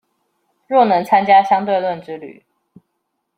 [0.65, 2.43] 若能參加相對論之旅